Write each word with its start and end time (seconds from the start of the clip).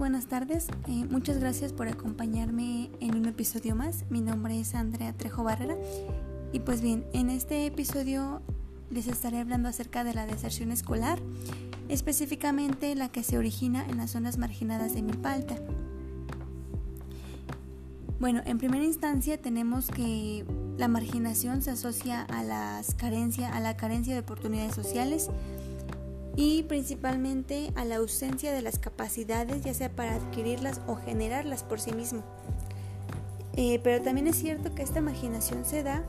buenas 0.00 0.28
tardes. 0.28 0.66
Eh, 0.88 1.04
muchas 1.10 1.38
gracias 1.38 1.74
por 1.74 1.86
acompañarme 1.86 2.90
en 3.00 3.16
un 3.16 3.26
episodio 3.26 3.76
más. 3.76 4.06
Mi 4.08 4.22
nombre 4.22 4.58
es 4.58 4.74
Andrea 4.74 5.12
Trejo 5.12 5.44
Barrera. 5.44 5.76
Y 6.54 6.60
pues 6.60 6.80
bien, 6.80 7.04
en 7.12 7.28
este 7.28 7.66
episodio 7.66 8.40
les 8.88 9.08
estaré 9.08 9.40
hablando 9.40 9.68
acerca 9.68 10.02
de 10.02 10.14
la 10.14 10.24
deserción 10.24 10.72
escolar, 10.72 11.18
específicamente 11.90 12.94
la 12.94 13.10
que 13.10 13.22
se 13.22 13.36
origina 13.36 13.84
en 13.90 13.98
las 13.98 14.12
zonas 14.12 14.38
marginadas 14.38 14.94
de 14.94 15.02
Milpa 15.02 15.34
Alta. 15.34 15.56
Bueno, 18.20 18.40
en 18.46 18.56
primera 18.56 18.84
instancia 18.84 19.36
tenemos 19.36 19.88
que 19.88 20.46
la 20.78 20.88
marginación 20.88 21.60
se 21.60 21.72
asocia 21.72 22.22
a, 22.22 22.42
las 22.42 22.94
carencia, 22.94 23.54
a 23.54 23.60
la 23.60 23.76
carencia 23.76 24.14
de 24.14 24.20
oportunidades 24.20 24.74
sociales, 24.74 25.28
y 26.40 26.62
principalmente 26.62 27.70
a 27.76 27.84
la 27.84 27.96
ausencia 27.96 28.50
de 28.50 28.62
las 28.62 28.78
capacidades, 28.78 29.62
ya 29.62 29.74
sea 29.74 29.90
para 29.90 30.14
adquirirlas 30.14 30.80
o 30.86 30.96
generarlas 30.96 31.62
por 31.62 31.80
sí 31.80 31.92
mismo. 31.92 32.22
Eh, 33.56 33.78
pero 33.84 34.02
también 34.02 34.26
es 34.26 34.36
cierto 34.36 34.74
que 34.74 34.82
esta 34.82 35.02
marginación 35.02 35.66
se 35.66 35.82
da 35.82 36.02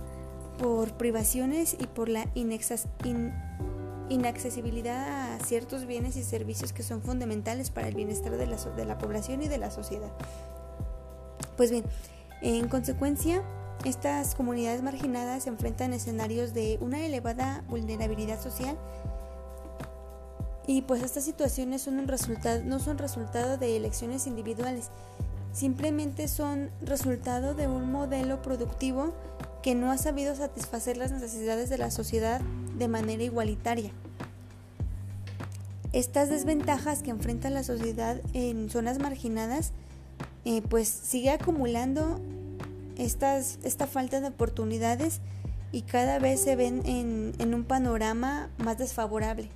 por 0.57 0.93
privaciones 0.93 1.75
y 1.77 1.85
por 1.85 2.07
la 2.07 2.27
inaccesibilidad 2.33 5.33
a 5.33 5.39
ciertos 5.43 5.85
bienes 5.85 6.15
y 6.15 6.23
servicios 6.23 6.71
que 6.71 6.83
son 6.83 7.01
fundamentales 7.01 7.69
para 7.69 7.89
el 7.89 7.95
bienestar 7.95 8.37
de 8.37 8.85
la 8.85 8.97
población 8.97 9.43
y 9.43 9.49
de 9.49 9.57
la 9.57 9.69
sociedad. 9.69 10.13
Pues 11.57 11.71
bien, 11.71 11.83
en 12.41 12.69
consecuencia, 12.69 13.43
estas 13.83 14.33
comunidades 14.35 14.81
marginadas 14.81 15.43
se 15.43 15.49
enfrentan 15.49 15.91
a 15.91 15.97
escenarios 15.97 16.53
de 16.53 16.77
una 16.79 17.05
elevada 17.05 17.65
vulnerabilidad 17.67 18.41
social 18.41 18.77
y 20.71 20.81
pues 20.81 21.03
estas 21.03 21.25
situaciones 21.25 21.81
son 21.81 21.99
un 21.99 22.07
resultado, 22.07 22.63
no 22.63 22.79
son 22.79 22.97
resultado 22.97 23.57
de 23.57 23.75
elecciones 23.75 24.25
individuales, 24.25 24.89
simplemente 25.51 26.29
son 26.29 26.69
resultado 26.81 27.53
de 27.53 27.67
un 27.67 27.91
modelo 27.91 28.41
productivo 28.41 29.13
que 29.63 29.75
no 29.75 29.91
ha 29.91 29.97
sabido 29.97 30.33
satisfacer 30.33 30.95
las 30.95 31.11
necesidades 31.11 31.69
de 31.69 31.77
la 31.77 31.91
sociedad 31.91 32.39
de 32.77 32.87
manera 32.87 33.21
igualitaria. 33.21 33.91
Estas 35.91 36.29
desventajas 36.29 37.03
que 37.03 37.09
enfrenta 37.09 37.49
la 37.49 37.63
sociedad 37.63 38.21
en 38.33 38.69
zonas 38.69 38.97
marginadas, 38.97 39.73
eh, 40.45 40.61
pues 40.61 40.87
sigue 40.87 41.31
acumulando 41.31 42.21
estas, 42.97 43.59
esta 43.63 43.87
falta 43.87 44.21
de 44.21 44.29
oportunidades 44.29 45.19
y 45.73 45.81
cada 45.81 46.17
vez 46.19 46.39
se 46.39 46.55
ven 46.55 46.81
en, 46.85 47.33
en 47.39 47.53
un 47.53 47.65
panorama 47.65 48.49
más 48.57 48.77
desfavorable. 48.77 49.49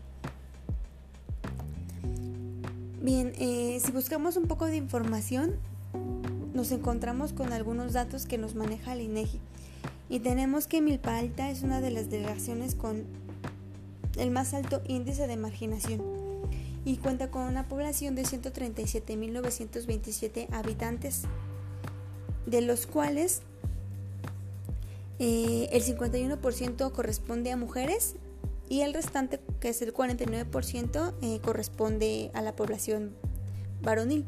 Bien, 3.05 3.31
eh, 3.37 3.79
si 3.85 3.91
buscamos 3.91 4.35
un 4.35 4.47
poco 4.47 4.65
de 4.65 4.77
información, 4.77 5.57
nos 6.55 6.71
encontramos 6.71 7.33
con 7.33 7.53
algunos 7.53 7.93
datos 7.93 8.25
que 8.25 8.39
nos 8.39 8.55
maneja 8.55 8.93
el 8.93 9.01
INEGI. 9.01 9.39
Y 10.09 10.21
tenemos 10.21 10.65
que 10.65 10.81
Milpa 10.81 11.19
Alta 11.19 11.51
es 11.51 11.61
una 11.61 11.81
de 11.81 11.91
las 11.91 12.09
delegaciones 12.09 12.73
con 12.73 13.03
el 14.17 14.31
más 14.31 14.55
alto 14.55 14.81
índice 14.87 15.27
de 15.27 15.37
marginación 15.37 16.01
y 16.83 16.97
cuenta 16.97 17.29
con 17.29 17.43
una 17.43 17.67
población 17.67 18.15
de 18.15 18.23
137.927 18.23 20.47
habitantes, 20.51 21.25
de 22.47 22.61
los 22.61 22.87
cuales 22.87 23.43
eh, 25.19 25.69
el 25.71 25.83
51% 25.83 26.91
corresponde 26.91 27.51
a 27.51 27.55
mujeres 27.55 28.15
y 28.69 28.81
el 28.81 28.93
restante, 28.93 29.39
que 29.59 29.69
es 29.69 29.81
el 29.81 29.93
49%, 29.93 31.13
eh, 31.21 31.39
corresponde 31.41 32.31
a 32.33 32.41
la 32.41 32.55
población 32.55 33.15
varonil. 33.81 34.25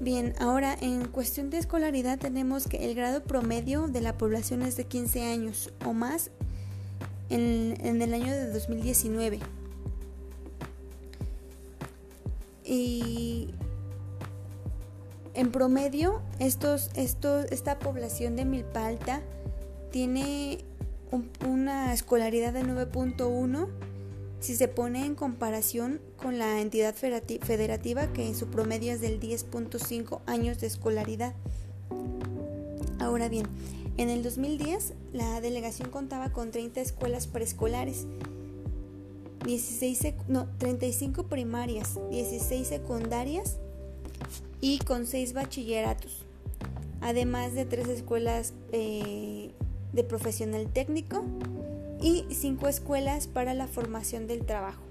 Bien, 0.00 0.34
ahora 0.40 0.76
en 0.80 1.06
cuestión 1.06 1.50
de 1.50 1.58
escolaridad 1.58 2.18
tenemos 2.18 2.66
que 2.66 2.84
el 2.84 2.94
grado 2.96 3.22
promedio 3.22 3.86
de 3.86 4.00
la 4.00 4.18
población 4.18 4.62
es 4.62 4.76
de 4.76 4.84
15 4.84 5.22
años 5.22 5.72
o 5.86 5.92
más 5.92 6.30
en, 7.30 8.02
el 8.02 8.12
año 8.12 8.32
de 8.32 8.50
2019. 8.50 9.38
Y 12.64 13.50
en 15.34 15.52
promedio, 15.52 16.20
estos, 16.40 16.90
esta 16.94 17.78
población 17.78 18.34
de 18.34 18.44
Milpa 18.44 18.86
Alta 18.86 19.22
tiene 19.92 20.64
una 21.46 21.92
escolaridad 21.92 22.52
de 22.52 22.62
9.1 22.62 23.68
si 24.42 24.56
se 24.56 24.66
pone 24.66 25.06
en 25.06 25.14
comparación 25.14 26.00
con 26.16 26.38
la 26.38 26.60
entidad 26.60 26.94
federativa 26.94 28.12
que 28.12 28.26
en 28.26 28.34
su 28.34 28.48
promedio 28.48 28.92
es 28.92 29.00
del 29.00 29.20
10.5 29.20 30.20
años 30.26 30.60
de 30.60 30.66
escolaridad. 30.66 31.34
Ahora 32.98 33.28
bien, 33.28 33.46
en 33.98 34.08
el 34.08 34.24
2010 34.24 34.94
la 35.12 35.40
delegación 35.40 35.90
contaba 35.90 36.32
con 36.32 36.50
30 36.50 36.80
escuelas 36.80 37.28
preescolares, 37.28 38.06
16 39.44 40.14
no, 40.28 40.48
35 40.58 41.28
primarias, 41.28 41.98
16 42.10 42.66
secundarias 42.66 43.58
y 44.60 44.78
con 44.78 45.06
6 45.06 45.34
bachilleratos, 45.34 46.24
además 47.00 47.54
de 47.54 47.64
3 47.64 47.88
escuelas 47.88 48.54
eh, 48.72 49.52
de 49.92 50.04
profesional 50.04 50.68
técnico 50.72 51.24
y 52.00 52.26
cinco 52.30 52.68
escuelas 52.68 53.26
para 53.26 53.54
la 53.54 53.66
formación 53.66 54.26
del 54.26 54.44
trabajo. 54.44 54.82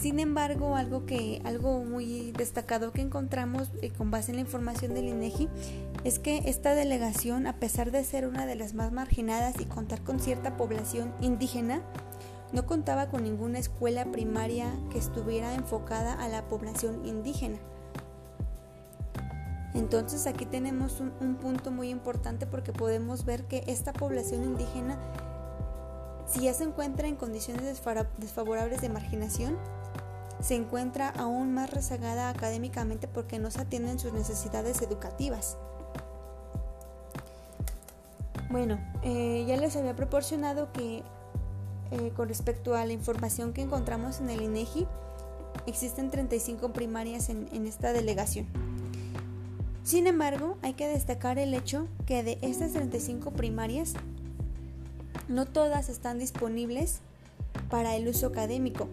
Sin 0.00 0.20
embargo, 0.20 0.76
algo 0.76 1.06
que 1.06 1.40
algo 1.44 1.82
muy 1.82 2.32
destacado 2.32 2.92
que 2.92 3.00
encontramos 3.00 3.70
eh, 3.80 3.90
con 3.90 4.10
base 4.10 4.30
en 4.30 4.36
la 4.36 4.42
información 4.42 4.92
del 4.94 5.08
INEGI 5.08 5.48
es 6.04 6.18
que 6.18 6.42
esta 6.44 6.74
delegación, 6.74 7.46
a 7.46 7.56
pesar 7.56 7.90
de 7.90 8.04
ser 8.04 8.26
una 8.26 8.46
de 8.46 8.56
las 8.56 8.74
más 8.74 8.92
marginadas 8.92 9.54
y 9.58 9.64
contar 9.64 10.02
con 10.02 10.20
cierta 10.20 10.56
población 10.56 11.14
indígena, 11.20 11.80
no 12.52 12.66
contaba 12.66 13.08
con 13.08 13.24
ninguna 13.24 13.58
escuela 13.58 14.04
primaria 14.12 14.70
que 14.92 14.98
estuviera 14.98 15.54
enfocada 15.54 16.12
a 16.12 16.28
la 16.28 16.46
población 16.46 17.04
indígena. 17.06 17.58
Entonces 19.76 20.26
aquí 20.26 20.46
tenemos 20.46 21.00
un, 21.00 21.36
punto 21.36 21.70
muy 21.70 21.90
importante 21.90 22.46
porque 22.46 22.72
podemos 22.72 23.26
ver 23.26 23.44
que 23.44 23.62
esta 23.66 23.92
población 23.92 24.42
indígena, 24.42 24.98
si 26.26 26.44
ya 26.44 26.54
se 26.54 26.64
encuentra 26.64 27.06
en 27.08 27.16
condiciones 27.16 27.62
desfavorables 28.16 28.80
de 28.80 28.88
marginación, 28.88 29.58
se 30.40 30.54
encuentra 30.54 31.10
aún 31.10 31.52
más 31.52 31.70
rezagada 31.70 32.30
académicamente 32.30 33.06
porque 33.06 33.38
no 33.38 33.50
se 33.50 33.60
atienden 33.60 33.98
sus 33.98 34.14
necesidades 34.14 34.80
educativas. 34.80 35.58
Bueno, 38.50 38.80
eh, 39.02 39.44
ya 39.46 39.58
les 39.58 39.76
había 39.76 39.94
proporcionado 39.94 40.72
que 40.72 41.02
eh, 41.90 42.12
con 42.16 42.28
respecto 42.28 42.74
a 42.74 42.86
la 42.86 42.94
información 42.94 43.52
que 43.52 43.60
encontramos 43.60 44.20
en 44.20 44.30
el 44.30 44.40
INEGI, 44.40 44.86
existen 45.66 46.10
35 46.10 46.72
primarias 46.72 47.28
en 47.28 47.66
esta 47.66 47.92
delegación. 47.92 48.65
Sin 49.86 50.08
embargo, 50.08 50.58
hay 50.62 50.72
que 50.72 50.88
destacar 50.88 51.38
el 51.38 51.54
hecho 51.54 51.86
que 52.06 52.24
de 52.24 52.38
estas 52.42 52.72
35 52.72 53.30
primarias, 53.30 53.94
no 55.28 55.46
todas 55.46 55.88
están 55.88 56.18
disponibles 56.18 56.98
para 57.70 57.94
el 57.94 58.08
uso 58.08 58.26
académico. 58.26 58.88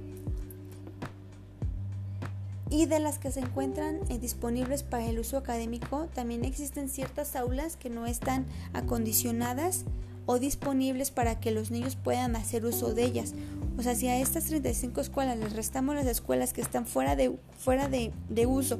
Y 2.69 2.85
de 2.85 2.99
las 2.99 3.17
que 3.17 3.31
se 3.31 3.39
encuentran 3.39 4.01
eh, 4.09 4.19
disponibles 4.19 4.83
para 4.83 5.07
el 5.07 5.17
uso 5.17 5.37
académico, 5.37 6.09
también 6.13 6.45
existen 6.45 6.87
ciertas 6.89 7.35
aulas 7.35 7.75
que 7.75 7.89
no 7.89 8.05
están 8.05 8.45
acondicionadas 8.73 9.85
o 10.27 10.37
disponibles 10.37 11.09
para 11.09 11.39
que 11.39 11.49
los 11.49 11.71
niños 11.71 11.95
puedan 11.95 12.35
hacer 12.35 12.67
uso 12.67 12.93
de 12.93 13.05
ellas. 13.05 13.33
O 13.79 13.81
sea, 13.81 13.95
si 13.95 14.09
a 14.09 14.19
estas 14.19 14.43
35 14.43 15.01
escuelas 15.01 15.39
les 15.39 15.53
restamos 15.53 15.95
las 15.95 16.05
escuelas 16.05 16.53
que 16.53 16.61
están 16.61 16.85
fuera 16.85 17.15
de, 17.15 17.35
fuera 17.57 17.87
de, 17.87 18.13
de 18.29 18.45
uso 18.45 18.77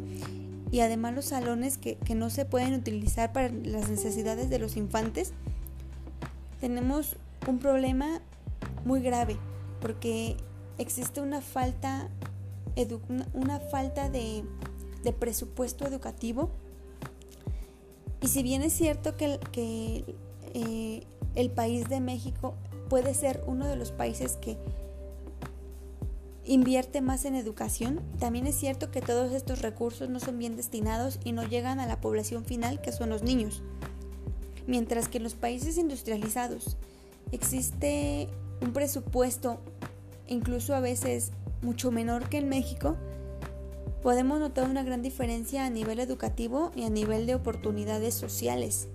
y 0.74 0.80
además 0.80 1.14
los 1.14 1.26
salones 1.26 1.78
que, 1.78 2.00
no 2.16 2.32
se 2.32 2.46
pueden 2.46 2.74
utilizar 2.74 3.32
para 3.32 3.50
las 3.50 3.92
necesidades 3.92 4.50
de 4.50 4.58
los 4.58 4.76
infantes, 4.76 5.32
tenemos 6.60 7.16
un 7.48 7.60
problema 7.60 8.24
muy 8.84 9.00
grave 9.00 9.38
porque 9.82 10.36
existe 10.80 11.22
una 11.22 11.42
falta, 11.42 12.10
una 13.36 13.60
falta 13.60 14.10
de, 14.10 14.44
presupuesto 15.20 15.86
educativo. 15.86 16.50
Y 18.20 18.30
si 18.30 18.42
bien 18.42 18.64
es 18.64 18.74
cierto 18.74 19.16
que, 19.16 19.40
que 19.52 20.16
eh, 20.56 21.04
el 21.36 21.52
país 21.52 21.88
de 21.88 22.00
México 22.00 22.56
puede 22.90 23.14
ser 23.14 23.44
uno 23.46 23.68
de 23.68 23.76
los 23.76 23.92
países 23.92 24.38
que 24.38 24.58
invierte 26.46 27.02
más 27.02 27.26
en 27.26 27.36
educación, 27.36 28.02
también 28.20 28.48
es 28.48 28.56
cierto 28.56 28.92
que 28.92 29.02
todos 29.02 29.32
estos 29.32 29.62
recursos 29.62 30.10
no 30.10 30.20
son 30.20 30.38
bien 30.38 30.56
destinados 30.56 31.20
y 31.24 31.32
no 31.32 31.44
llegan 31.44 31.80
a 31.80 31.88
la 31.88 32.02
población 32.02 32.46
final 32.46 32.82
que 32.82 32.92
son 32.92 33.10
los 33.10 33.24
niños. 33.24 33.64
Mientras 34.68 35.08
que 35.08 35.18
en 35.18 35.24
los 35.24 35.36
países 35.36 35.78
industrializados 35.78 36.78
existe 37.32 38.30
un 38.62 38.74
presupuesto 38.74 39.60
incluso 40.28 40.76
a 40.76 40.80
veces 40.80 41.32
mucho 41.62 41.92
menor 41.92 42.30
que 42.30 42.38
en 42.38 42.50
México, 42.50 42.98
podemos 44.02 44.40
notar 44.40 44.70
una 44.70 44.84
gran 44.84 45.02
diferencia 45.02 45.66
a 45.66 45.70
nivel 45.70 46.00
educativo 46.00 46.72
y 46.76 46.84
a 46.84 46.90
nivel 46.90 47.26
de 47.26 47.36
oportunidades 47.36 48.14
sociales. 48.14 48.88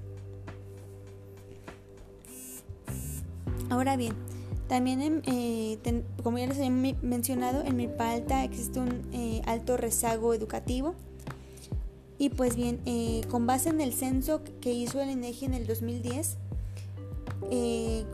Ahora 3.71 3.97
bien, 3.97 4.15
también, 4.69 5.23
eh, 5.27 5.79
como 6.23 6.39
ya 6.39 6.47
les 6.47 6.59
había 6.59 6.95
mencionado, 7.03 7.63
en 7.65 7.77
Milpa 7.77 8.13
Alta 8.13 8.45
existe 8.45 8.79
un 8.79 9.03
eh, 9.13 9.41
alto 9.47 9.77
rezago 9.77 10.35
educativo. 10.35 10.95
Y 12.19 12.31
pues 12.31 12.57
bien, 12.57 12.81
eh, 12.85 13.23
con 13.31 13.47
base 13.47 13.71
en 13.71 13.81
el 13.81 13.95
censo 13.95 14.43
que 14.61 14.73
hizo 14.73 15.01
el 15.01 15.11
INEGI 15.11 15.47
en 15.47 15.55
el 15.55 15.67
2010, 15.67 16.37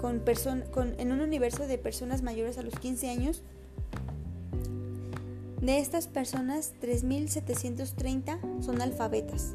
con 0.00 0.22
con, 0.70 0.94
en 0.98 1.10
un 1.10 1.20
universo 1.20 1.66
de 1.66 1.78
personas 1.78 2.22
mayores 2.22 2.58
a 2.58 2.62
los 2.62 2.74
15 2.78 3.10
años, 3.10 3.42
de 5.60 5.78
estas 5.78 6.06
personas, 6.06 6.74
3.730 6.82 8.62
son 8.62 8.82
alfabetas. 8.82 9.54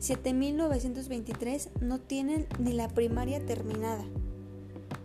7.923 0.00 1.68
no 1.80 1.98
tienen 1.98 2.46
ni 2.60 2.72
la 2.72 2.88
primaria 2.88 3.44
terminada. 3.44 4.04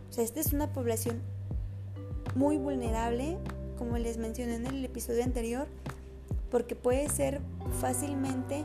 O 0.09 0.13
sea, 0.13 0.24
esta 0.24 0.39
es 0.39 0.54
una 0.54 0.71
población 0.71 1.21
muy 2.36 2.57
vulnerable, 2.57 3.38
como 3.77 3.98
les 3.98 4.18
mencioné 4.18 4.56
en 4.56 4.68
el 4.68 4.86
episodio 4.86 5.24
anterior, 5.24 5.68
porque 6.50 6.75
puede 6.75 7.09
ser 7.09 7.42
fácilmente 7.81 8.63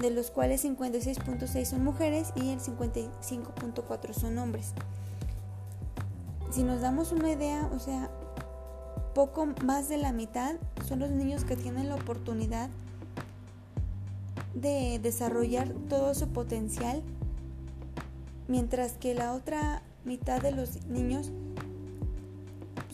de 0.00 0.10
los 0.10 0.30
cuales 0.30 0.64
56.6 0.64 1.64
son 1.64 1.84
mujeres 1.84 2.32
y 2.36 2.50
el 2.50 2.60
55.4 2.60 4.12
son 4.12 4.38
hombres. 4.38 4.72
Si 6.50 6.62
nos 6.62 6.80
damos 6.80 7.12
una 7.12 7.32
idea, 7.32 7.68
o 7.74 7.78
sea, 7.78 8.10
poco 9.14 9.46
más 9.64 9.88
de 9.88 9.98
la 9.98 10.12
mitad 10.12 10.56
son 10.86 11.00
los 11.00 11.10
niños 11.10 11.44
que 11.44 11.56
tienen 11.56 11.88
la 11.88 11.96
oportunidad 11.96 12.70
de 14.54 14.98
desarrollar 15.02 15.68
todo 15.88 16.14
su 16.14 16.28
potencial, 16.28 17.02
mientras 18.46 18.92
que 18.92 19.14
la 19.14 19.34
otra 19.34 19.82
mitad 20.04 20.40
de 20.40 20.52
los 20.52 20.86
niños 20.86 21.32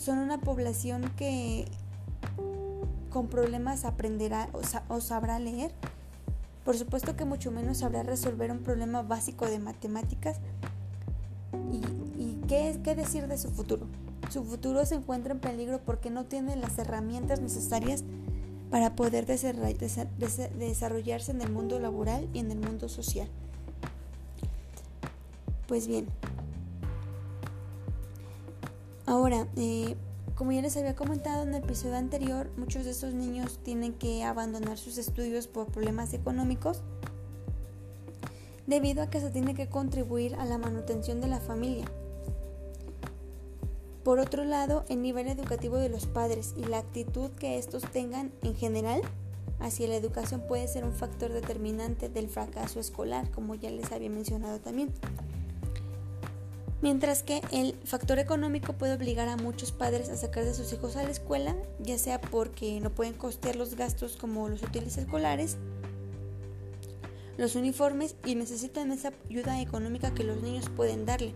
son 0.04 0.18
una 0.18 0.38
población 0.38 1.10
que 1.16 1.64
con 3.08 3.28
problemas 3.28 3.86
aprenderá 3.86 4.50
o, 4.88 5.00
sabrá 5.00 5.38
leer. 5.38 5.72
Por 6.64 6.76
supuesto 6.76 7.16
que 7.16 7.24
mucho 7.24 7.50
menos 7.50 7.78
sabrá 7.78 8.02
resolver 8.02 8.50
un 8.50 8.58
problema 8.58 9.00
básico 9.00 9.46
de 9.46 9.58
matemáticas. 9.58 10.36
¿Y, 12.18 12.34
qué, 12.48 12.78
qué 12.84 12.94
decir 12.94 13.28
de 13.28 13.38
su 13.38 13.50
futuro? 13.50 13.86
Su 14.28 14.44
futuro 14.44 14.84
se 14.84 14.96
encuentra 14.96 15.32
en 15.32 15.40
peligro 15.40 15.80
porque 15.84 16.10
no 16.10 16.26
tiene 16.26 16.56
las 16.56 16.78
herramientas 16.78 17.40
necesarias 17.40 18.04
para 18.70 18.94
poder 18.96 19.24
desarrollarse 19.24 21.30
en 21.30 21.40
el 21.40 21.50
mundo 21.50 21.78
laboral 21.78 22.28
y 22.34 22.40
en 22.40 22.50
el 22.50 22.58
mundo 22.58 22.90
social. 22.90 23.28
Pues 25.66 25.86
bien, 25.86 26.08
Ahora, 29.06 29.46
eh, 29.56 29.96
como 30.34 30.52
ya 30.52 30.62
les 30.62 30.76
había 30.76 30.96
comentado 30.96 31.42
en 31.42 31.54
el 31.54 31.62
episodio 31.62 31.96
anterior, 31.96 32.50
muchos 32.56 32.84
de 32.84 32.92
esos 32.92 33.12
niños 33.12 33.60
tienen 33.62 33.92
que 33.92 34.24
abandonar 34.24 34.78
sus 34.78 34.96
estudios 34.96 35.46
por 35.46 35.66
problemas 35.66 36.14
económicos 36.14 36.82
debido 38.66 39.02
a 39.02 39.10
que 39.10 39.20
se 39.20 39.30
tiene 39.30 39.54
que 39.54 39.68
contribuir 39.68 40.34
a 40.36 40.46
la 40.46 40.56
manutención 40.56 41.20
de 41.20 41.28
la 41.28 41.38
familia. 41.38 41.84
Por 44.04 44.18
otro 44.18 44.44
lado, 44.44 44.84
el 44.88 45.02
nivel 45.02 45.28
educativo 45.28 45.76
de 45.76 45.90
los 45.90 46.06
padres 46.06 46.54
y 46.56 46.64
la 46.64 46.78
actitud 46.78 47.30
que 47.32 47.58
estos 47.58 47.82
tengan 47.82 48.32
en 48.42 48.54
general 48.54 49.02
hacia 49.60 49.88
la 49.88 49.96
educación 49.96 50.42
puede 50.48 50.66
ser 50.66 50.84
un 50.84 50.92
factor 50.92 51.32
determinante 51.32 52.08
del 52.08 52.28
fracaso 52.28 52.80
escolar, 52.80 53.30
como 53.30 53.54
ya 53.54 53.70
les 53.70 53.92
había 53.92 54.10
mencionado 54.10 54.60
también 54.60 54.92
mientras 56.84 57.22
que 57.22 57.40
el 57.50 57.74
factor 57.84 58.18
económico 58.18 58.74
puede 58.74 58.92
obligar 58.92 59.26
a 59.28 59.38
muchos 59.38 59.72
padres 59.72 60.10
a 60.10 60.18
sacar 60.18 60.44
de 60.44 60.52
sus 60.52 60.70
hijos 60.70 60.96
a 60.96 61.02
la 61.02 61.08
escuela, 61.08 61.56
ya 61.80 61.96
sea 61.96 62.20
porque 62.20 62.78
no 62.78 62.90
pueden 62.90 63.14
costear 63.14 63.56
los 63.56 63.74
gastos 63.74 64.18
como 64.18 64.50
los 64.50 64.62
útiles 64.62 64.98
escolares, 64.98 65.56
los 67.38 67.54
uniformes 67.54 68.16
y 68.26 68.34
necesitan 68.34 68.92
esa 68.92 69.14
ayuda 69.30 69.62
económica 69.62 70.12
que 70.12 70.24
los 70.24 70.42
niños 70.42 70.68
pueden 70.68 71.06
darle. 71.06 71.32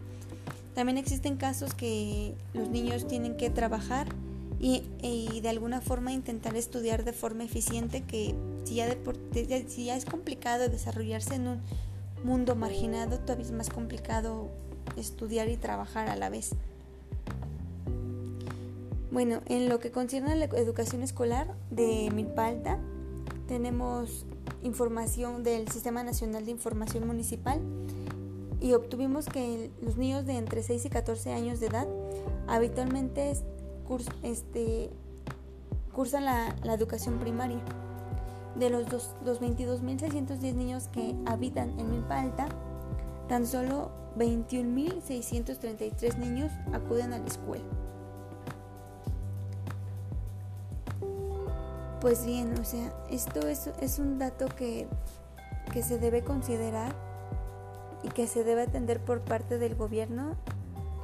También 0.74 0.98
existen 0.98 1.38
casos 1.38 1.72
que 1.72 2.34
los 2.52 2.68
niños 2.68 3.08
tienen 3.08 3.38
que 3.38 3.48
trabajar 3.48 4.06
y, 4.60 4.82
de 5.40 5.48
alguna 5.48 5.80
forma 5.80 6.12
intentar 6.12 6.56
estudiar 6.56 7.06
de 7.06 7.14
forma 7.14 7.44
eficiente 7.44 8.02
que 8.02 8.34
si 8.64 8.74
ya, 8.74 8.94
si 9.66 9.86
ya 9.86 9.96
es 9.96 10.04
complicado 10.04 10.68
desarrollarse 10.68 11.36
en 11.36 11.48
un 11.48 11.62
mundo 12.22 12.54
marginado, 12.54 13.18
todavía 13.20 13.46
es 13.46 13.52
más 13.52 13.70
complicado 13.70 14.50
estudiar 14.98 15.48
y 15.48 15.56
trabajar 15.56 16.08
a 16.08 16.16
la 16.16 16.28
vez. 16.28 16.50
Bueno, 19.10 19.40
en 19.46 19.68
lo 19.68 19.78
que 19.78 19.90
concierne 19.90 20.32
a 20.32 20.36
la 20.36 20.44
educación 20.44 21.02
escolar 21.02 21.54
de 21.70 22.10
Milpalta, 22.14 22.78
tenemos 23.46 24.26
información 24.62 25.42
del 25.42 25.68
Sistema 25.68 26.02
Nacional 26.02 26.44
de 26.44 26.50
Información 26.50 27.06
Municipal 27.06 27.60
y 28.60 28.74
obtuvimos 28.74 29.26
que 29.26 29.70
los 29.80 29.96
niños 29.96 30.26
de 30.26 30.36
entre 30.36 30.62
6 30.62 30.84
y 30.84 30.90
14 30.90 31.32
años 31.32 31.60
de 31.60 31.66
edad 31.66 31.88
habitualmente 32.46 33.32
este, 34.22 34.90
cursan 35.92 36.24
la, 36.24 36.54
educación 36.74 37.18
primaria. 37.18 37.60
De 38.56 38.70
los, 38.70 38.86
los 39.24 39.40
22.610 39.40 40.54
niños 40.54 40.88
que 40.88 41.14
habitan 41.26 41.78
en 41.78 41.90
Milpa 41.90 42.20
Alta, 42.20 42.48
tan 43.28 43.46
solo 43.46 43.90
21.633 44.16 46.16
niños 46.16 46.50
acuden 46.72 47.12
a 47.12 47.18
la 47.18 47.26
escuela. 47.26 47.64
Pues 52.00 52.24
bien, 52.24 52.54
o 52.58 52.64
sea, 52.64 52.92
esto 53.10 53.46
es, 53.48 53.98
un 53.98 54.18
dato 54.18 54.46
que, 54.46 54.88
que 55.72 55.82
se 55.82 55.98
debe 55.98 56.22
considerar 56.22 56.94
y 58.02 58.08
que 58.08 58.26
se 58.26 58.44
debe 58.44 58.62
atender 58.62 59.00
por 59.00 59.22
parte 59.22 59.58
del 59.58 59.74
gobierno 59.74 60.36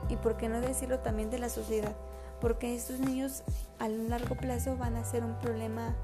y 0.08 0.16
por 0.16 0.36
qué 0.36 0.48
no 0.48 0.60
decirlo 0.60 1.00
también 1.00 1.30
de 1.30 1.38
la 1.38 1.48
sociedad, 1.48 1.96
porque 2.40 2.76
estos 2.76 3.00
niños 3.00 3.42
a 3.80 3.88
largo 3.88 4.36
plazo 4.36 4.76
van 4.76 4.96
a 4.96 5.04
ser 5.04 5.24
un 5.24 5.36
problema 5.40 5.96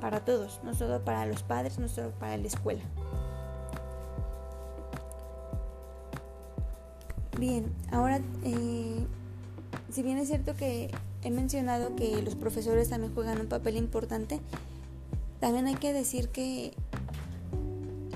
para 0.00 0.24
todos, 0.24 0.60
no 0.62 0.74
solo 0.74 1.02
para 1.02 1.24
los 1.24 1.42
padres, 1.42 1.78
no 1.78 1.88
solo 1.88 2.10
para 2.10 2.36
la 2.36 2.46
escuela. 2.46 2.82
Bien, 7.46 7.70
ahora, 7.92 8.22
eh, 8.42 9.06
si 9.92 10.02
bien 10.02 10.16
es 10.16 10.28
cierto 10.28 10.56
que 10.56 10.90
he 11.22 11.30
mencionado 11.30 11.94
que 11.94 12.22
los 12.22 12.36
profesores 12.36 12.88
también 12.88 13.12
juegan 13.12 13.38
un 13.38 13.48
papel 13.48 13.76
importante, 13.76 14.40
también 15.40 15.66
hay 15.66 15.74
que 15.74 15.92
decir 15.92 16.30
que, 16.30 16.72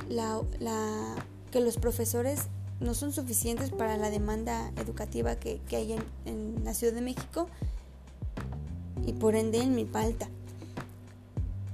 la, 0.09 0.41
que 1.51 1.61
los 1.61 1.77
profesores 1.77 2.45
no 2.81 2.95
son 2.95 3.13
suficientes 3.13 3.69
para 3.69 3.99
la 3.99 4.09
demanda 4.09 4.73
educativa 4.77 5.37
que, 5.37 5.61
hay 5.73 5.99
en, 6.25 6.65
la 6.65 6.73
Ciudad 6.73 6.95
de 6.95 7.03
México 7.03 7.51
y 9.05 9.13
por 9.13 9.35
ende 9.35 9.59
en 9.59 9.75
mi 9.75 9.85
falta. 9.85 10.27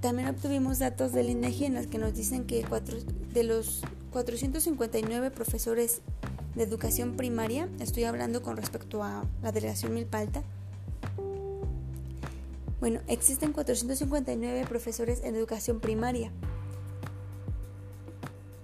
También 0.00 0.26
obtuvimos 0.26 0.80
datos 0.80 1.12
del 1.12 1.30
INEGI 1.30 1.66
en 1.66 1.74
los 1.74 1.86
que 1.86 1.98
nos 1.98 2.14
dicen 2.14 2.46
que 2.46 2.64
cuatro, 2.68 2.96
de 3.32 3.44
los 3.44 3.82
459 4.10 5.30
profesores 5.30 6.02
de 6.54 6.62
educación 6.62 7.16
primaria, 7.16 7.68
estoy 7.80 8.04
hablando 8.04 8.42
con 8.42 8.56
respecto 8.56 9.02
a 9.02 9.24
la 9.42 9.52
delegación 9.52 9.92
Milpalta. 9.94 10.42
Bueno, 12.80 13.00
existen 13.08 13.52
459 13.52 14.66
profesores 14.68 15.22
en 15.24 15.36
educación 15.36 15.80
primaria 15.80 16.30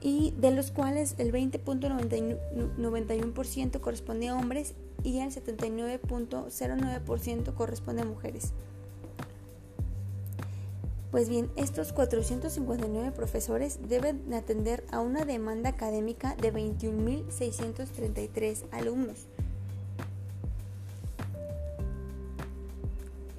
y 0.01 0.33
de 0.39 0.51
los 0.51 0.71
cuales 0.71 1.15
el 1.19 1.31
20.91% 1.33 3.81
corresponde 3.81 4.29
a 4.29 4.37
hombres 4.37 4.75
y 5.03 5.19
el 5.19 5.31
79.09% 5.31 7.55
corresponde 7.55 8.03
a 8.03 8.05
mujeres. 8.05 8.53
Pues 11.11 11.29
bien, 11.29 11.51
estos 11.57 11.93
459 11.93 13.11
profesores 13.11 13.81
deben 13.89 14.33
atender 14.33 14.85
a 14.93 15.01
una 15.01 15.25
demanda 15.25 15.71
académica 15.71 16.37
de 16.37 16.53
21.633 16.53 18.63
alumnos. 18.71 19.27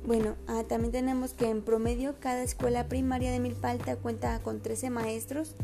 Bueno, 0.05 0.35
ah, 0.47 0.65
también 0.67 0.91
tenemos 0.91 1.33
que 1.33 1.49
en 1.49 1.61
promedio 1.61 2.15
cada 2.19 2.43
escuela 2.43 2.89
primaria 2.89 3.31
de 3.31 3.39
Milpalta 3.39 3.95
cuenta 3.95 4.39
con 4.39 4.59
13 4.59 4.89
maestros 4.89 5.55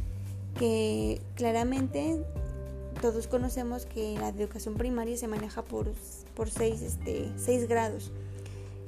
que 0.58 1.20
claramente 1.36 2.24
todos 3.02 3.28
conocemos 3.28 3.86
que 3.86 4.18
la 4.18 4.30
educación 4.30 4.76
primaria 4.76 5.18
se 5.18 5.28
maneja 5.28 5.62
por, 5.64 5.92
por 6.36 6.50
6 6.50 6.82
este, 6.82 7.30
seis 7.36 7.68
grados. 7.68 8.14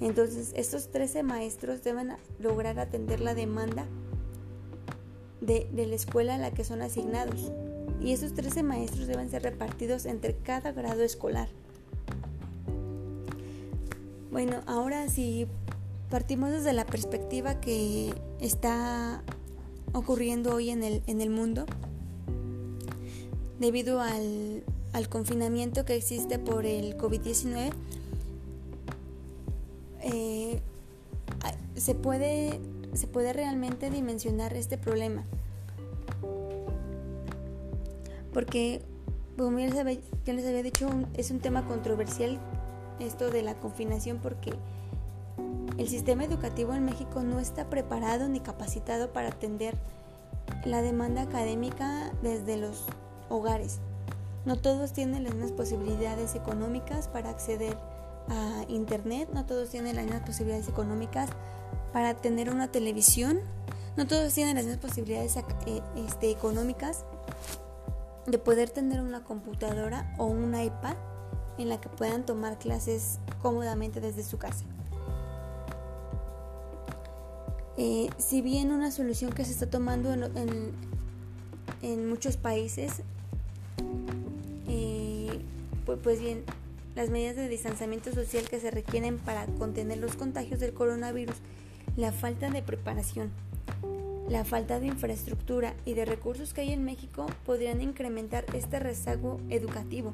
Entonces, 0.02 0.54
estos 0.56 0.90
13 0.92 1.24
maestros 1.24 1.84
deben 1.84 2.14
lograr 2.40 2.80
atender 2.80 3.20
la 3.20 3.36
demanda 3.36 3.86
de, 5.42 5.68
la 5.74 5.96
escuela 5.96 6.36
a 6.36 6.38
la 6.38 6.52
que 6.52 6.64
son 6.64 6.82
asignados. 6.82 7.52
Y 8.02 8.14
esos 8.14 8.34
13 8.34 8.64
maestros 8.64 9.08
deben 9.08 9.30
ser 9.30 9.44
repartidos 9.44 10.06
entre 10.06 10.36
cada 10.36 10.72
grado 10.72 11.04
escolar. 11.04 11.50
Bueno, 14.32 14.62
ahora 14.68 15.10
si 15.10 15.48
partimos 16.10 16.52
desde 16.52 16.72
la 16.72 16.86
perspectiva 16.86 17.60
que 17.60 18.14
está 18.40 19.22
ocurriendo 19.92 20.56
hoy 20.56 20.70
en 20.70 20.84
el, 20.84 21.30
mundo, 21.30 21.66
debido 23.60 24.00
al 24.00 25.10
confinamiento 25.10 25.84
que 25.84 25.96
existe 25.96 26.40
por 26.40 26.66
el 26.66 26.96
COVID-19, 26.96 27.74
eh, 30.02 30.62
se, 31.76 31.96
puede, 31.96 32.60
se 32.94 33.08
puede 33.08 33.34
realmente 33.34 33.90
dimensionar 33.90 34.54
este 34.54 34.78
problema. 34.78 35.24
Porque, 38.34 38.82
como 39.38 39.58
ya 39.60 39.84
les 39.84 40.46
había, 40.46 40.64
dicho, 40.64 40.90
es 41.16 41.32
un 41.32 41.40
tema 41.40 41.66
controversial 41.66 42.40
esto 43.00 43.32
de 43.32 43.42
la 43.44 43.56
confinación 43.56 44.20
porque 44.22 44.54
el 45.78 45.88
sistema 45.88 46.26
educativo 46.26 46.74
en 46.74 46.84
México 46.84 47.24
no 47.24 47.40
está 47.40 47.70
preparado 47.70 48.28
ni 48.28 48.42
capacitado 48.42 49.14
para 49.14 49.30
atender 49.30 49.78
la 50.66 50.82
demanda 50.82 51.22
académica 51.22 52.12
desde 52.22 52.58
los 52.58 52.86
hogares. 53.30 53.80
No 54.46 54.58
todos 54.58 54.94
tienen 54.94 55.24
las 55.24 55.34
mismas 55.34 55.54
posibilidades 55.54 56.36
económicas 56.36 57.08
para 57.08 57.30
acceder 57.30 57.78
a 58.30 58.66
Internet, 58.68 59.30
no 59.34 59.46
todos 59.46 59.70
tienen 59.70 59.96
las 59.96 60.06
mismas 60.06 60.24
posibilidades 60.24 60.68
económicas 60.68 61.30
para 61.92 62.14
tener 62.16 62.50
una 62.50 62.72
televisión, 62.72 63.40
no 63.98 64.08
todos 64.08 64.34
tienen 64.34 64.56
las 64.56 64.66
mismas 64.66 64.82
posibilidades 64.82 65.36
eh, 65.38 65.82
este, 66.08 66.32
económicas 66.32 67.06
de 68.28 68.38
poder 68.38 68.70
tener 68.70 69.02
una 69.02 69.24
computadora 69.24 70.14
o 70.18 70.26
un 70.26 70.60
iPad 70.60 70.96
en 71.58 71.70
la 71.70 71.82
que 71.82 71.90
puedan 71.90 72.26
tomar 72.26 72.58
clases 72.58 73.20
cómodamente 73.42 74.00
desde 74.00 74.24
su 74.24 74.38
casa. 74.38 74.64
Eh, 77.78 78.10
si 78.18 78.42
bien 78.42 78.72
una 78.72 78.92
solución 78.92 79.32
que 79.32 79.46
se 79.46 79.52
está 79.52 79.70
tomando 79.70 80.14
en, 80.14 80.74
en, 81.82 82.10
muchos 82.10 82.36
países, 82.36 83.02
eh, 84.68 85.42
pues, 85.86 85.98
pues 86.04 86.20
bien, 86.20 86.44
las 86.96 87.10
medidas 87.10 87.36
de 87.36 87.48
distanciamiento 87.48 88.12
social 88.12 88.48
que 88.50 88.60
se 88.60 88.72
requieren 88.72 89.18
para 89.18 89.46
contener 89.46 90.00
los 90.00 90.16
contagios 90.16 90.60
del 90.60 90.74
coronavirus, 90.74 91.36
la 91.96 92.12
falta 92.12 92.50
de 92.50 92.62
preparación, 92.62 93.32
la 94.28 94.46
falta 94.46 94.80
de 94.80 94.88
infraestructura 94.88 95.74
y 95.86 95.94
de 95.94 96.06
recursos 96.06 96.54
que 96.54 96.62
hay 96.62 96.72
en 96.72 96.84
México 96.84 97.26
podrían 97.46 97.82
incrementar 97.82 98.46
este 98.54 98.80
rezago 98.80 99.40
educativo 99.50 100.14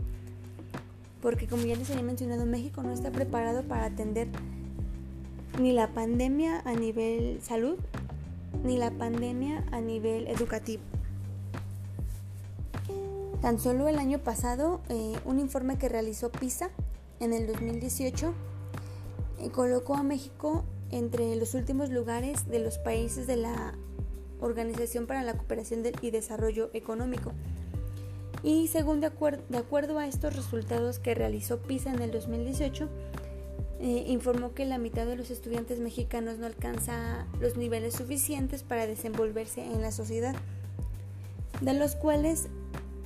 porque 1.26 1.48
como 1.48 1.66
ya 1.66 1.76
les 1.76 1.90
había 1.90 2.04
mencionado, 2.04 2.46
México 2.46 2.84
no 2.84 2.92
está 2.92 3.10
preparado 3.10 3.64
para 3.64 3.86
atender 3.86 4.28
ni 5.60 5.72
la 5.72 5.88
pandemia 5.88 6.62
a 6.66 6.74
nivel 6.74 7.40
salud, 7.42 7.80
ni 8.64 8.78
la 8.78 8.92
pandemia 8.92 9.66
a 9.72 9.82
nivel 9.82 10.28
educativo. 10.28 10.84
Tan 13.46 13.60
solo 13.60 13.88
el 13.88 14.00
año 14.00 14.18
pasado, 14.18 14.82
eh, 14.90 15.14
un 15.24 15.38
informe 15.38 15.78
que 15.78 15.88
realizó 15.88 16.32
PISA 16.32 16.72
en 17.20 17.32
el 17.32 17.46
2018 17.46 18.34
eh, 19.40 19.52
colocó 19.52 19.94
a 19.94 20.02
México 20.02 20.64
entre 20.90 21.36
los 21.36 21.54
últimos 21.54 21.92
lugares 21.92 22.48
de 22.48 22.58
los 22.58 22.80
países 22.80 23.28
de 23.28 23.36
la 23.36 23.76
Organización 24.42 25.06
para 25.06 25.22
la 25.22 25.36
Cooperación 25.38 25.84
y 26.02 26.10
Desarrollo 26.10 26.72
Económico. 26.74 27.34
Y 28.42 28.68
según 28.68 29.00
de, 29.00 29.12
acuerdo 29.56 30.00
a 30.00 30.08
estos 30.08 30.36
resultados 30.36 30.98
que 30.98 31.14
realizó 31.14 31.60
PISA 31.60 31.94
en 31.94 32.02
el 32.02 32.10
2018, 32.10 32.90
eh, 33.80 34.06
informó 34.08 34.56
que 34.56 34.66
la 34.66 34.80
mitad 34.80 35.06
de 35.06 35.18
los 35.18 35.30
estudiantes 35.30 35.80
mexicanos 35.80 36.40
no 36.40 36.48
alcanza 36.48 37.28
los 37.40 37.58
niveles 37.58 37.94
suficientes 37.94 38.64
para 38.64 38.88
desenvolverse 38.88 39.64
en 39.64 39.84
la 39.84 39.92
sociedad, 39.92 40.36
de 41.62 41.76
los 41.76 41.96
cuales 41.96 42.50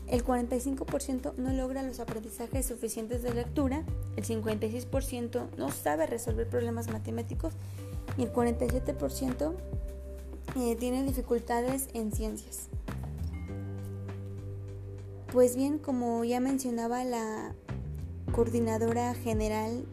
el 0.10 0.26
45% 0.26 1.36
no 1.36 1.54
logra 1.54 1.84
los 1.84 2.00
aprendizajes 2.00 2.66
suficientes 2.66 3.22
de 3.22 3.34
lectura, 3.34 3.84
el 4.16 4.26
56% 4.26 5.56
no 5.58 5.72
sabe 5.72 6.08
resolver 6.08 6.48
problemas 6.48 6.90
matemáticos 6.90 7.54
y 8.18 8.24
el 8.24 8.34
47% 8.34 9.54
eh, 10.58 10.76
tiene 10.76 11.04
dificultades 11.04 11.90
en 11.94 12.12
ciencias. 12.12 12.70
Pues 15.32 15.56
bien, 15.56 15.78
como 15.78 16.24
ya 16.24 16.40
mencionaba 16.40 17.04
la 17.04 17.54
coordinadora 18.32 19.14
general 19.14 19.86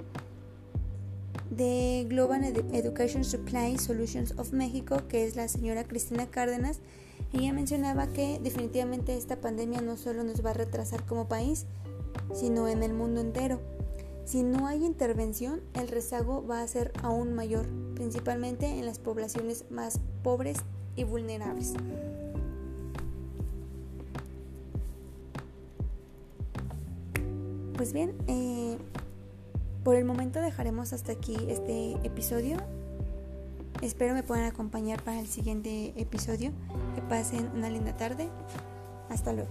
de 1.50 2.06
Global 2.08 2.42
Education 2.72 3.22
Supply 3.22 3.76
Solutions 3.78 4.32
of 4.38 4.52
México, 4.52 5.02
que 5.08 5.26
es 5.26 5.36
la 5.36 5.48
señora 5.48 5.84
Cristina 5.84 6.26
Cárdenas, 6.26 6.80
ella 7.38 7.52
mencionaba 7.52 8.06
que 8.08 8.38
definitivamente 8.42 9.16
esta 9.16 9.40
pandemia 9.40 9.80
no 9.80 9.96
solo 9.96 10.24
nos 10.24 10.44
va 10.44 10.50
a 10.50 10.54
retrasar 10.54 11.04
como 11.04 11.28
país, 11.28 11.66
sino 12.34 12.68
en 12.68 12.82
el 12.82 12.94
mundo 12.94 13.20
entero. 13.20 13.60
Si 14.24 14.42
no 14.42 14.66
hay 14.66 14.84
intervención, 14.84 15.60
el 15.74 15.88
rezago 15.88 16.44
va 16.44 16.60
a 16.60 16.66
ser 16.66 16.92
aún 17.02 17.34
mayor, 17.34 17.66
principalmente 17.94 18.66
en 18.66 18.84
las 18.84 18.98
poblaciones 18.98 19.64
más 19.70 20.00
pobres 20.22 20.58
y 20.96 21.04
vulnerables. 21.04 21.74
Pues 27.76 27.92
bien, 27.92 28.14
eh, 28.26 28.78
por 29.84 29.94
el 29.94 30.04
momento 30.04 30.40
dejaremos 30.40 30.92
hasta 30.92 31.12
aquí 31.12 31.36
este 31.48 31.92
episodio. 32.02 32.56
Espero 33.82 34.14
me 34.14 34.22
puedan 34.22 34.46
acompañar 34.46 35.02
para 35.02 35.20
el 35.20 35.28
siguiente 35.28 35.92
episodio. 35.96 36.50
Que 36.96 37.02
pasen 37.02 37.50
una 37.54 37.68
linda 37.68 37.94
tarde. 37.94 38.30
Hasta 39.10 39.34
luego. 39.34 39.50